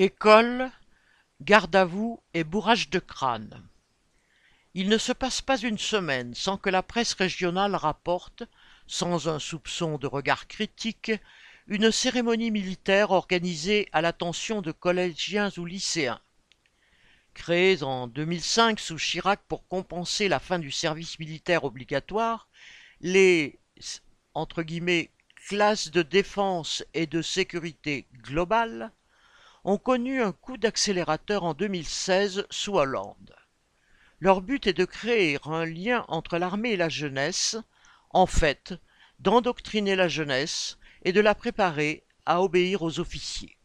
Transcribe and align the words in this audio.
École, 0.00 0.70
garde 1.40 1.74
à 1.74 1.84
vous 1.84 2.22
et 2.32 2.44
bourrage 2.44 2.88
de 2.88 3.00
crâne. 3.00 3.68
Il 4.74 4.88
ne 4.90 4.96
se 4.96 5.10
passe 5.10 5.42
pas 5.42 5.58
une 5.58 5.76
semaine 5.76 6.36
sans 6.36 6.56
que 6.56 6.70
la 6.70 6.84
presse 6.84 7.14
régionale 7.14 7.74
rapporte, 7.74 8.44
sans 8.86 9.26
un 9.26 9.40
soupçon 9.40 9.98
de 9.98 10.06
regard 10.06 10.46
critique, 10.46 11.10
une 11.66 11.90
cérémonie 11.90 12.52
militaire 12.52 13.10
organisée 13.10 13.88
à 13.90 14.00
l'attention 14.00 14.62
de 14.62 14.70
collégiens 14.70 15.50
ou 15.56 15.64
lycéens. 15.64 16.20
Créée 17.34 17.82
en 17.82 18.06
2005 18.06 18.78
sous 18.78 18.98
Chirac 18.98 19.40
pour 19.48 19.66
compenser 19.66 20.28
la 20.28 20.38
fin 20.38 20.60
du 20.60 20.70
service 20.70 21.18
militaire 21.18 21.64
obligatoire, 21.64 22.46
les 23.00 23.58
classes 25.48 25.90
de 25.90 26.02
défense 26.02 26.84
et 26.94 27.08
de 27.08 27.20
sécurité 27.20 28.06
globale 28.22 28.92
ont 29.68 29.76
connu 29.76 30.22
un 30.22 30.32
coup 30.32 30.56
d'accélérateur 30.56 31.44
en 31.44 31.52
2016 31.52 32.46
sous 32.48 32.78
Hollande. 32.78 33.36
Leur 34.18 34.40
but 34.40 34.66
est 34.66 34.72
de 34.72 34.86
créer 34.86 35.36
un 35.44 35.66
lien 35.66 36.06
entre 36.08 36.38
l'armée 36.38 36.70
et 36.70 36.76
la 36.78 36.88
jeunesse, 36.88 37.54
en 38.08 38.24
fait, 38.24 38.72
d'endoctriner 39.18 39.94
la 39.94 40.08
jeunesse 40.08 40.78
et 41.04 41.12
de 41.12 41.20
la 41.20 41.34
préparer 41.34 42.06
à 42.24 42.40
obéir 42.40 42.80
aux 42.80 42.98
officiers. 42.98 43.58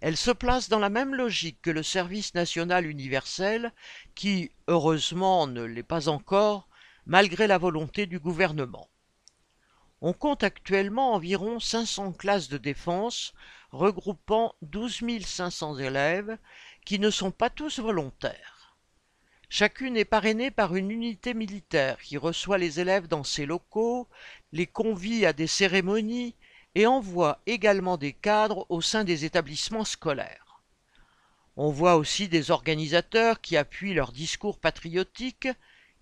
Elle 0.00 0.16
se 0.16 0.30
place 0.30 0.70
dans 0.70 0.78
la 0.78 0.88
même 0.88 1.14
logique 1.14 1.60
que 1.60 1.70
le 1.70 1.82
service 1.82 2.32
national 2.32 2.86
universel 2.86 3.74
qui, 4.14 4.52
heureusement, 4.68 5.46
ne 5.46 5.64
l'est 5.64 5.82
pas 5.82 6.08
encore, 6.08 6.66
malgré 7.04 7.46
la 7.46 7.58
volonté 7.58 8.06
du 8.06 8.20
gouvernement. 8.20 8.88
On 10.06 10.12
compte 10.12 10.44
actuellement 10.44 11.14
environ 11.14 11.60
500 11.60 12.12
classes 12.12 12.50
de 12.50 12.58
défense 12.58 13.32
regroupant 13.70 14.54
12 14.60 15.24
500 15.24 15.78
élèves 15.78 16.36
qui 16.84 16.98
ne 16.98 17.08
sont 17.08 17.30
pas 17.30 17.48
tous 17.48 17.78
volontaires. 17.78 18.76
Chacune 19.48 19.96
est 19.96 20.04
parrainée 20.04 20.50
par 20.50 20.76
une 20.76 20.90
unité 20.90 21.32
militaire 21.32 21.96
qui 22.02 22.18
reçoit 22.18 22.58
les 22.58 22.80
élèves 22.80 23.08
dans 23.08 23.24
ses 23.24 23.46
locaux, 23.46 24.06
les 24.52 24.66
convie 24.66 25.24
à 25.24 25.32
des 25.32 25.46
cérémonies 25.46 26.34
et 26.74 26.86
envoie 26.86 27.40
également 27.46 27.96
des 27.96 28.12
cadres 28.12 28.66
au 28.68 28.82
sein 28.82 29.04
des 29.04 29.24
établissements 29.24 29.86
scolaires. 29.86 30.60
On 31.56 31.70
voit 31.70 31.96
aussi 31.96 32.28
des 32.28 32.50
organisateurs 32.50 33.40
qui 33.40 33.56
appuient 33.56 33.94
leur 33.94 34.12
discours 34.12 34.58
patriotique 34.58 35.48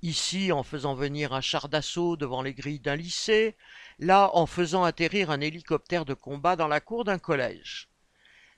ici 0.03 0.53
en 0.53 0.63
faisant 0.63 0.95
venir 0.95 1.33
un 1.33 1.41
char 1.41 1.69
d'assaut 1.69 2.17
devant 2.17 2.43
les 2.43 2.55
grilles 2.55 2.81
d'un 2.81 2.97
lycée, 2.97 3.57
là 3.99 4.31
en 4.35 4.47
faisant 4.47 4.85
atterrir 4.85 5.31
un 5.31 5.41
hélicoptère 5.41 6.05
de 6.05 6.15
combat 6.15 6.57
dans 6.57 6.69
la 6.69 6.81
cour 6.81 7.05
d'un 7.05 7.19
collège. 7.19 7.89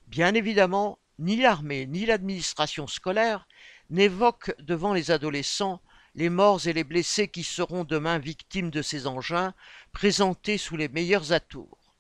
Bien 0.07 0.35
évidemment, 0.35 0.99
ni 1.19 1.37
l'armée 1.37 1.87
ni 1.87 2.07
l'administration 2.07 2.87
scolaire 2.87 3.47
n'évoquent 3.91 4.55
devant 4.61 4.93
les 4.93 5.11
adolescents 5.11 5.81
les 6.15 6.29
morts 6.31 6.67
et 6.67 6.73
les 6.73 6.85
blessés 6.85 7.29
qui 7.29 7.43
seront 7.43 7.85
demain 7.85 8.19
victimes 8.19 8.71
de 8.71 8.83
ces 8.83 9.07
engins 9.07 9.53
présentés 9.93 10.59
sous 10.59 10.77
les 10.77 10.89
meilleurs 10.89 11.33
atours. 11.33 11.95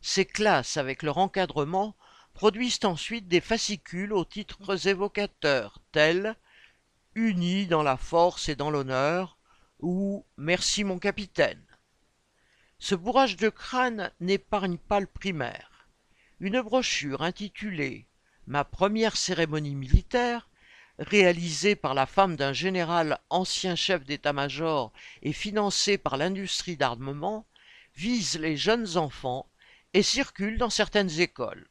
Ces 0.00 0.24
classes, 0.24 0.76
avec 0.76 1.02
leur 1.02 1.18
encadrement, 1.18 1.94
produisent 2.34 2.80
ensuite 2.84 3.28
des 3.28 3.40
fascicules 3.40 4.12
aux 4.12 4.24
titres 4.24 4.88
évocateurs 4.88 5.78
tels 5.92 6.36
unis 7.14 7.66
dans 7.66 7.82
la 7.82 7.96
force 7.96 8.48
et 8.48 8.56
dans 8.56 8.70
l'honneur, 8.70 9.36
ou 9.80 10.24
Merci 10.36 10.84
mon 10.84 10.98
capitaine. 10.98 11.64
Ce 12.78 12.94
bourrage 12.94 13.36
de 13.36 13.48
crâne 13.48 14.10
n'épargne 14.20 14.78
pas 14.78 15.00
le 15.00 15.06
primaire. 15.06 15.88
Une 16.40 16.60
brochure 16.60 17.22
intitulée 17.22 18.06
Ma 18.46 18.64
première 18.64 19.16
cérémonie 19.16 19.74
militaire, 19.74 20.48
réalisée 20.98 21.76
par 21.76 21.94
la 21.94 22.06
femme 22.06 22.36
d'un 22.36 22.52
général 22.52 23.18
ancien 23.28 23.76
chef 23.76 24.04
d'état-major 24.04 24.92
et 25.22 25.32
financée 25.32 25.98
par 25.98 26.16
l'industrie 26.16 26.76
d'armement, 26.76 27.46
vise 27.94 28.38
les 28.38 28.56
jeunes 28.56 28.96
enfants 28.96 29.46
et 29.94 30.02
circule 30.02 30.58
dans 30.58 30.70
certaines 30.70 31.20
écoles. 31.20 31.68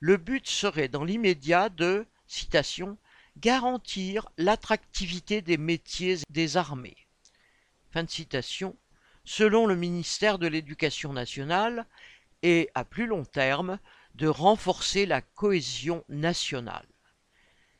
Le 0.00 0.16
but 0.16 0.48
serait 0.48 0.88
dans 0.88 1.04
l'immédiat 1.04 1.68
de, 1.68 2.06
citation, 2.26 2.98
garantir 3.38 4.28
l'attractivité 4.36 5.42
des 5.42 5.56
métiers 5.56 6.18
des 6.30 6.56
armées. 6.56 6.96
Fin 7.90 8.04
de 8.04 8.10
citation, 8.10 8.76
selon 9.24 9.66
le 9.66 9.76
ministère 9.76 10.38
de 10.38 10.46
l'Éducation 10.46 11.12
nationale, 11.12 11.86
et 12.42 12.70
à 12.74 12.84
plus 12.84 13.06
long 13.06 13.24
terme, 13.24 13.78
de 14.14 14.26
renforcer 14.26 15.06
la 15.06 15.22
cohésion 15.22 16.04
nationale. 16.08 16.86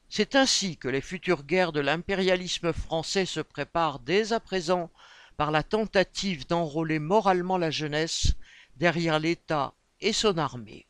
C'est 0.08 0.36
ainsi 0.36 0.76
que 0.76 0.88
les 0.88 1.00
futures 1.00 1.44
guerres 1.44 1.72
de 1.72 1.80
l'impérialisme 1.80 2.72
français 2.72 3.26
se 3.26 3.40
préparent 3.40 3.98
dès 3.98 4.32
à 4.32 4.40
présent 4.40 4.90
par 5.36 5.50
la 5.50 5.62
tentative 5.62 6.46
d'enrôler 6.46 6.98
moralement 6.98 7.58
la 7.58 7.70
jeunesse 7.70 8.34
derrière 8.76 9.18
l'État 9.18 9.74
et 10.00 10.12
son 10.12 10.38
armée. 10.38 10.86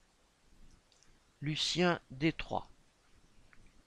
Lucien 1.40 2.00
Détroit 2.10 2.71